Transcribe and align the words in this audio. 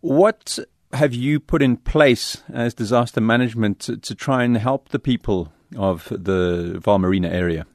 What 0.00 0.58
have 0.92 1.12
you 1.12 1.40
put 1.40 1.60
in 1.60 1.76
place 1.76 2.42
as 2.52 2.72
disaster 2.74 3.20
management 3.20 3.80
to, 3.80 3.96
to 3.96 4.14
try 4.14 4.44
and 4.44 4.56
help 4.56 4.90
the 4.90 4.98
people 4.98 5.52
of 5.76 6.08
the 6.08 6.80
Vaal 6.82 7.00
Marina 7.00 7.28
area? 7.28 7.66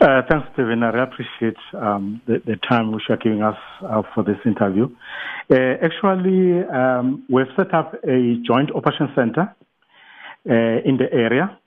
Uh, 0.00 0.22
thanks, 0.30 0.46
Stephen. 0.52 0.82
I 0.82 1.02
appreciate 1.02 1.56
um, 1.74 2.20
the, 2.26 2.42
the, 2.44 2.56
time 2.68 2.92
which 2.92 3.04
you 3.08 3.14
are 3.14 3.18
giving 3.18 3.42
us 3.42 3.56
uh, 3.82 4.02
for 4.14 4.22
this 4.22 4.36
interview. 4.44 4.88
Uh, 5.50 5.54
actually, 5.82 6.62
um, 6.68 7.24
we've 7.30 7.46
set 7.56 7.72
up 7.72 7.94
a 8.04 8.36
joint 8.46 8.70
operation 8.74 9.08
center 9.14 9.54
uh, 10.48 10.82
in 10.84 10.98
the 10.98 11.12
area. 11.12 11.58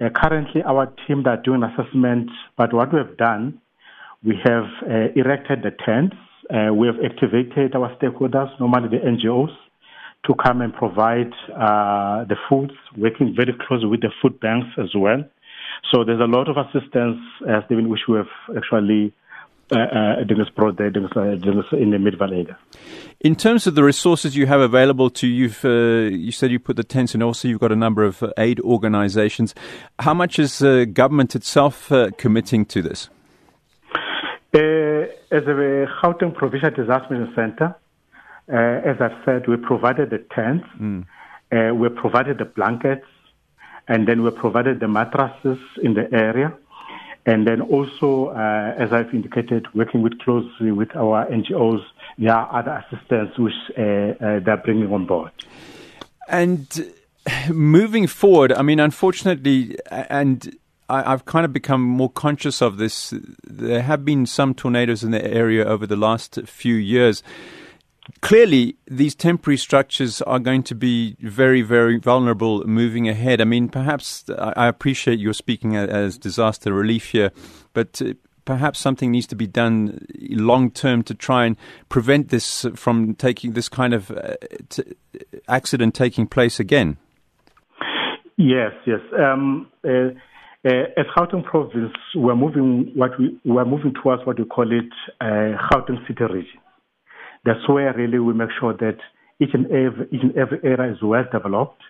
Uh, 0.00 0.08
currently, 0.14 0.62
our 0.62 0.92
team 1.06 1.24
are 1.26 1.36
doing 1.36 1.62
assessment, 1.62 2.28
but 2.56 2.72
what 2.72 2.92
we 2.92 2.98
have 2.98 3.16
done, 3.16 3.60
we 4.24 4.34
have 4.44 4.64
uh, 4.82 5.12
erected 5.14 5.62
the 5.62 5.70
tents. 5.84 6.16
We 6.50 6.86
have 6.86 6.96
activated 7.04 7.74
our 7.74 7.94
stakeholders, 7.96 8.48
normally 8.58 8.88
the 8.88 9.04
NGOs, 9.04 9.54
to 10.26 10.34
come 10.34 10.60
and 10.60 10.74
provide 10.74 11.32
the 11.48 12.36
foods, 12.48 12.74
working 12.96 13.34
very 13.36 13.54
closely 13.66 13.86
with 13.86 14.00
the 14.00 14.10
food 14.20 14.38
banks 14.40 14.68
as 14.78 14.90
well. 14.94 15.24
So 15.92 16.04
there's 16.04 16.20
a 16.20 16.24
lot 16.24 16.48
of 16.48 16.56
assistance, 16.56 17.18
uh, 17.48 17.60
Stephen, 17.66 17.88
which 17.88 18.02
we 18.08 18.16
have 18.16 18.28
actually 18.56 19.14
uh, 19.72 19.78
uh, 19.78 20.20
in 20.20 20.26
the 20.26 20.34
Midvaal 21.96 22.32
area. 22.32 22.58
In 23.20 23.36
terms 23.36 23.66
of 23.66 23.74
the 23.74 23.84
resources 23.84 24.36
you 24.36 24.46
have 24.46 24.60
available 24.60 25.10
to 25.10 25.28
you, 25.28 25.50
uh, 25.64 26.08
you 26.08 26.32
said 26.32 26.50
you 26.50 26.58
put 26.58 26.76
the 26.76 26.84
tents 26.84 27.14
and 27.14 27.22
also 27.22 27.46
you've 27.46 27.60
got 27.60 27.70
a 27.70 27.76
number 27.76 28.02
of 28.02 28.22
uh, 28.22 28.32
aid 28.36 28.58
organizations. 28.60 29.54
How 30.00 30.12
much 30.12 30.38
is 30.38 30.62
uh, 30.62 30.86
government 30.92 31.36
itself 31.36 31.92
uh, 31.92 32.10
committing 32.18 32.64
to 32.66 32.82
this? 32.82 33.10
As 35.30 35.44
a 35.44 35.86
Gauteng 36.02 36.34
Provincial 36.34 36.70
Disaster 36.70 37.06
Management 37.10 37.36
Center, 37.36 37.76
as 38.48 39.00
I've 39.00 39.24
said, 39.24 39.46
we 39.46 39.56
provided 39.56 40.10
the 40.10 40.18
tents, 40.34 40.66
mm. 40.78 41.04
we 41.76 41.88
provided 41.88 42.38
the 42.38 42.44
blankets, 42.44 43.06
and 43.88 44.06
then 44.06 44.22
we 44.22 44.30
provided 44.30 44.80
the 44.80 44.88
mattresses 44.88 45.58
in 45.82 45.94
the 45.94 46.12
area. 46.12 46.52
And 47.26 47.46
then 47.46 47.60
also, 47.60 48.28
uh, 48.28 48.74
as 48.78 48.92
I've 48.92 49.12
indicated, 49.12 49.66
working 49.74 50.02
with 50.02 50.18
closely 50.20 50.72
with 50.72 50.94
our 50.96 51.26
NGOs, 51.26 51.84
there 52.18 52.34
are 52.34 52.58
other 52.58 52.84
assistance 52.84 53.36
which 53.38 53.52
uh, 53.76 53.82
uh, 53.82 54.40
they're 54.40 54.56
bringing 54.64 54.92
on 54.92 55.06
board. 55.06 55.30
And 56.28 56.92
moving 57.50 58.06
forward, 58.06 58.52
I 58.52 58.62
mean, 58.62 58.80
unfortunately, 58.80 59.76
and 59.90 60.56
I, 60.90 61.10
have 61.10 61.24
kind 61.24 61.44
of 61.44 61.52
become 61.52 61.82
more 61.82 62.10
conscious 62.10 62.60
of 62.60 62.76
this. 62.76 63.14
There 63.44 63.82
have 63.82 64.04
been 64.04 64.26
some 64.26 64.54
tornadoes 64.54 65.04
in 65.04 65.10
the 65.10 65.24
area 65.24 65.64
over 65.64 65.86
the 65.86 65.96
last 65.96 66.38
few 66.46 66.74
years 66.74 67.22
clearly 68.20 68.76
these 68.86 69.14
temporary 69.14 69.56
structures 69.56 70.22
are 70.22 70.38
going 70.38 70.62
to 70.64 70.74
be 70.74 71.16
very, 71.20 71.62
very 71.62 71.98
vulnerable 71.98 72.66
moving 72.66 73.08
ahead. 73.08 73.40
I 73.40 73.44
mean, 73.44 73.68
perhaps 73.68 74.24
I 74.38 74.66
appreciate 74.66 75.18
you're 75.18 75.32
speaking 75.32 75.76
as 75.76 76.18
disaster 76.18 76.72
relief 76.72 77.10
here, 77.10 77.30
but 77.72 78.00
uh, 78.02 78.14
perhaps 78.44 78.78
something 78.78 79.10
needs 79.10 79.26
to 79.28 79.36
be 79.36 79.46
done 79.46 80.06
long 80.18 80.70
term 80.70 81.02
to 81.04 81.14
try 81.14 81.44
and 81.46 81.56
prevent 81.88 82.28
this 82.28 82.66
from 82.74 83.14
taking 83.14 83.52
this 83.52 83.68
kind 83.68 83.94
of 83.94 84.10
uh, 84.10 84.34
accident 85.48 85.94
taking 85.94 86.26
place 86.26 86.58
again. 86.60 86.96
Yes, 88.36 88.72
yes. 88.86 89.00
Um, 89.18 89.68
uh, 89.84 90.10
uh, 90.66 91.00
as 91.00 91.06
Gauteng 91.16 91.44
province, 91.44 91.92
we're 92.14 92.36
moving 92.36 92.92
what 92.94 93.18
we 93.18 93.38
we're 93.44 93.64
moving 93.64 93.94
towards 93.94 94.26
what 94.26 94.38
we 94.38 94.44
call 94.44 94.70
it 94.70 94.92
uh, 95.20 95.56
Gauteng 95.70 96.06
City 96.06 96.24
region. 96.24 96.60
That's 97.44 97.66
where 97.68 97.94
really 97.94 98.18
we 98.18 98.34
make 98.34 98.50
sure 98.60 98.74
that 98.74 98.98
each 99.40 99.54
and 99.54 99.66
every, 99.66 100.06
each 100.12 100.22
and 100.22 100.36
every 100.36 100.58
area 100.62 100.92
is 100.92 100.98
well 101.02 101.24
developed. 101.32 101.80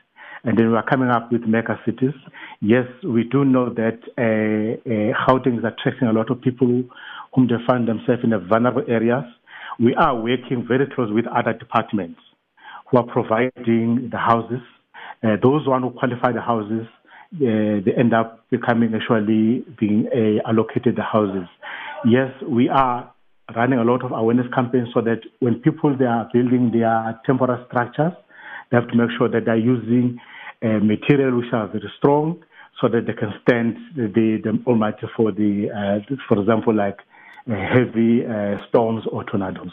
And 0.44 0.56
then 0.56 0.70
we 0.70 0.76
are 0.76 0.86
coming 0.88 1.10
up 1.10 1.30
with 1.32 1.42
mega 1.42 1.78
cities. 1.84 2.14
Yes, 2.60 2.86
we 3.04 3.24
do 3.24 3.44
know 3.44 3.74
that 3.74 3.98
uh, 4.16 4.81
uh, 4.88 5.26
Gauteng 5.26 5.58
is 5.58 5.64
attracting 5.64 6.08
a 6.08 6.12
lot 6.12 6.31
of 6.31 6.41
people 6.41 6.84
whom 7.34 7.48
they 7.48 7.56
find 7.66 7.88
themselves 7.88 8.22
in 8.22 8.31
the 8.31 8.38
vulnerable 8.38 8.84
areas. 8.88 9.25
We 9.78 9.94
are 9.97 10.14
working 10.14 10.64
very 10.66 10.87
close 10.94 11.10
with 11.12 11.26
other 11.26 11.52
departments 11.52 12.20
who 12.91 12.98
are 12.98 13.06
providing 13.06 14.08
the 14.10 14.19
houses. 14.19 14.62
Uh, 15.22 15.37
those 15.42 15.66
one 15.66 15.82
who 15.82 15.91
qualify 15.91 16.32
the 16.32 16.41
houses, 16.41 16.87
they 17.32 17.92
end 17.96 18.12
up 18.12 18.44
becoming 18.50 18.94
actually 18.94 19.64
being 19.78 20.08
uh, 20.12 20.48
allocated 20.48 20.96
the 20.96 21.02
houses. 21.02 21.48
Yes, 22.04 22.32
we 22.48 22.68
are 22.68 23.12
running 23.54 23.78
a 23.78 23.84
lot 23.84 24.04
of 24.04 24.12
awareness 24.12 24.46
campaigns 24.54 24.88
so 24.94 25.00
that 25.02 25.20
when 25.40 25.56
people 25.56 25.96
they 25.96 26.04
are 26.06 26.28
building 26.32 26.70
their 26.72 27.20
temporary 27.26 27.64
structures, 27.69 28.12
they 28.70 28.76
have 28.76 28.88
to 28.88 28.96
make 28.96 29.10
sure 29.19 29.28
that 29.28 29.44
they're 29.44 29.56
using 29.56 30.19
uh, 30.62 30.78
material 30.82 31.36
which 31.36 31.52
are 31.52 31.66
very 31.69 31.90
strong 31.98 32.42
so 32.80 32.88
that 32.88 33.06
they 33.06 33.12
can 33.12 33.32
stand 33.42 33.76
the, 33.96 34.40
the 34.42 34.58
almighty 34.66 35.06
for 35.16 35.32
the, 35.32 35.69
uh, 35.70 36.14
for 36.28 36.40
example, 36.40 36.74
like 36.74 36.98
uh, 37.50 37.54
heavy 37.54 38.22
storms 38.69 39.04
or 39.10 39.24
tornadoes. 39.24 39.72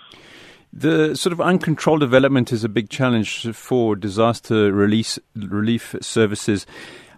The 0.73 1.15
sort 1.15 1.33
of 1.33 1.41
uncontrolled 1.41 2.01
development 2.01 2.51
is 2.51 2.63
a 2.63 2.69
big 2.69 2.89
challenge 2.89 3.47
for 3.55 3.95
disaster 3.95 4.71
release, 4.71 5.17
relief 5.35 5.95
services. 6.01 6.65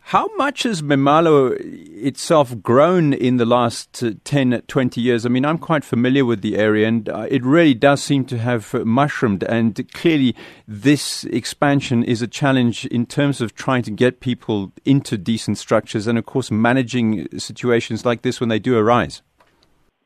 How 0.10 0.28
much 0.38 0.64
has 0.64 0.82
Memalo 0.82 1.56
itself 1.60 2.60
grown 2.64 3.14
in 3.14 3.38
the 3.38 3.46
last 3.46 4.02
uh, 4.02 4.14
10, 4.24 4.64
20 4.68 5.00
years? 5.00 5.24
I 5.24 5.30
mean, 5.30 5.46
I'm 5.46 5.60
quite 5.60 5.86
familiar 5.86 6.26
with 6.26 6.42
the 6.42 6.58
area 6.58 6.88
and 6.88 7.08
uh, 7.08 7.28
it 7.30 7.44
really 7.44 7.76
does 7.76 8.02
seem 8.02 8.26
to 8.26 8.40
have 8.40 8.74
mushroomed. 8.74 9.44
And 9.44 9.88
clearly, 9.94 10.36
this 10.68 11.26
expansion 11.26 12.04
is 12.04 12.24
a 12.24 12.28
challenge 12.28 12.88
in 12.88 13.06
terms 13.06 13.40
of 13.40 13.54
trying 13.54 13.84
to 13.84 13.92
get 13.92 14.20
people 14.20 14.72
into 14.84 15.16
decent 15.16 15.60
structures 15.60 16.08
and, 16.08 16.18
of 16.18 16.26
course, 16.26 16.50
managing 16.50 17.28
situations 17.38 18.04
like 18.04 18.24
this 18.24 18.40
when 18.40 18.50
they 18.50 18.58
do 18.58 18.76
arise. 18.76 19.22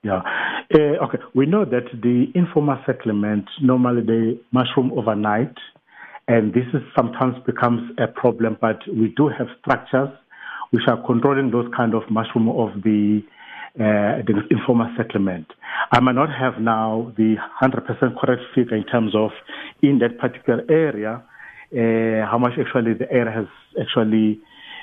Yeah. 0.04 0.22
Uh, 0.76 1.06
okay. 1.06 1.20
We 1.34 1.46
know 1.46 1.64
that 1.64 1.86
the 1.94 2.26
informal 2.36 2.78
settlement 2.86 3.46
normally 3.62 4.02
they 4.02 4.38
mushroom 4.52 4.92
overnight 4.98 5.56
and 6.28 6.54
this 6.54 6.66
is 6.74 6.82
sometimes 6.96 7.36
becomes 7.46 7.82
a 7.98 8.08
problem, 8.08 8.58
but 8.62 8.80
we 8.88 9.14
do 9.16 9.28
have 9.28 9.48
structures 9.60 10.10
which 10.72 10.84
are 10.88 11.02
controlling 11.06 11.52
those 11.52 11.70
kind 11.76 11.94
of 11.94 12.04
mushroom 12.10 12.50
of 12.50 12.82
the, 12.84 13.22
uh, 13.76 14.24
the 14.26 14.42
informal 14.50 14.92
settlement. 14.98 15.48
I 15.92 16.00
might 16.00 16.16
not 16.16 16.30
have 16.30 16.62
now 16.62 17.12
the 17.18 17.36
100% 17.62 18.20
correct 18.20 18.42
figure 18.56 18.76
in 18.76 18.86
terms 18.86 19.14
of 19.16 19.32
in 19.82 20.00
that 20.00 20.18
particular 20.18 20.64
area, 20.70 21.22
uh, 21.74 22.26
how 22.30 22.38
much 22.40 22.54
actually 22.60 22.94
the 22.94 23.12
area 23.12 23.32
has 23.32 23.48
actually 23.80 24.40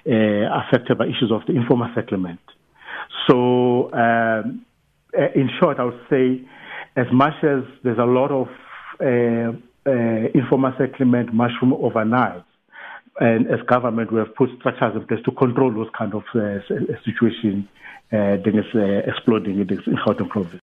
uh, 0.07 0.61
affected 0.61 0.99
by 0.99 1.07
issues 1.07 1.33
of 1.33 1.43
the 1.47 1.55
informal 1.57 1.89
settlement. 1.95 2.41
So, 3.29 3.93
um, 3.93 4.65
uh, 5.19 5.27
in 5.35 5.51
short, 5.59 5.79
I 5.81 5.85
would 5.85 6.01
say 6.09 6.43
as 6.97 7.07
much 7.13 7.35
as 7.43 7.65
there's 7.83 7.99
a 7.99 8.05
lot 8.05 8.31
of 8.31 8.49
uh, 9.01 9.05
uh, 9.05 9.53
informal 9.87 10.73
settlement 10.79 11.33
mushroom 11.33 11.73
overnight. 11.73 12.43
And 13.19 13.51
as 13.51 13.61
government, 13.67 14.13
we 14.13 14.19
have 14.19 14.35
put 14.35 14.51
structures 14.59 14.97
in 14.97 15.07
place 15.07 15.21
to 15.25 15.33
control 15.33 15.73
those 15.73 15.91
kind 15.97 16.15
of 16.15 16.25
uh, 16.35 16.61
situations 17.05 17.67
uh, 18.13 18.37
that 18.43 18.53
is 18.55 18.75
uh, 18.75 19.11
exploding 19.11 19.61
in 19.61 19.67
the 19.67 19.77
Gauteng 19.77 20.29
province. 20.29 20.59